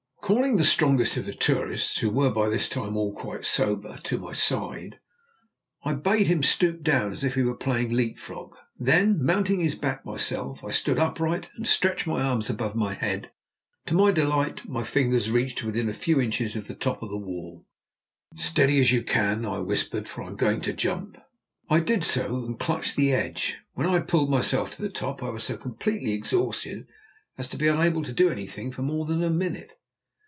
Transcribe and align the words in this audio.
Calling 0.21 0.55
the 0.55 0.63
strongest 0.63 1.17
of 1.17 1.25
the 1.25 1.33
tourists, 1.35 1.97
who 1.97 2.09
were 2.09 2.29
by 2.29 2.47
this 2.47 2.69
time 2.69 2.95
all 2.95 3.11
quite 3.13 3.43
sober, 3.43 3.99
to 4.05 4.17
my 4.17 4.31
side, 4.31 4.97
I 5.83 5.91
bade 5.93 6.27
him 6.27 6.41
stoop 6.41 6.81
down 6.83 7.11
as 7.11 7.25
if 7.25 7.35
he 7.35 7.43
were 7.43 7.57
playing 7.57 7.89
leap 7.89 8.17
frog; 8.17 8.55
then, 8.79 9.21
mounting 9.21 9.59
his 9.59 9.75
back 9.75 10.05
myself, 10.05 10.63
I 10.63 10.71
stood 10.71 10.99
upright, 10.99 11.49
and 11.57 11.67
stretched 11.67 12.07
my 12.07 12.21
arms 12.21 12.49
above 12.49 12.75
my 12.75 12.93
head. 12.93 13.33
To 13.87 13.93
my 13.93 14.11
delight 14.11 14.63
my 14.69 14.83
fingers 14.85 15.29
reached 15.29 15.57
to 15.57 15.65
within 15.65 15.89
a 15.89 15.93
few 15.93 16.21
inches 16.21 16.55
of 16.55 16.67
the 16.67 16.75
top 16.75 17.03
of 17.03 17.09
the 17.09 17.17
wall. 17.17 17.65
"Stand 18.33 18.39
as 18.39 18.45
steady 18.45 18.79
as 18.79 18.91
you 18.93 19.03
can," 19.03 19.43
I 19.43 19.59
whispered, 19.59 20.07
"for 20.07 20.23
I'm 20.23 20.37
going 20.37 20.61
to 20.61 20.71
jump." 20.71 21.17
I 21.69 21.81
did 21.81 22.05
so, 22.05 22.45
and 22.45 22.57
clutched 22.57 22.95
the 22.95 23.11
edge. 23.11 23.57
When 23.73 23.85
I 23.87 23.93
had 23.93 24.07
pulled 24.07 24.29
myself 24.29 24.71
to 24.71 24.81
the 24.81 24.89
top 24.89 25.21
I 25.21 25.29
was 25.29 25.43
so 25.43 25.57
completely 25.57 26.13
exhausted 26.13 26.87
as 27.37 27.49
to 27.49 27.57
be 27.57 27.67
unable 27.67 28.03
to 28.03 28.13
do 28.13 28.29
anything 28.29 28.71
for 28.71 28.81
more 28.81 29.03
than 29.05 29.21
a 29.23 29.29
minute. 29.29 29.73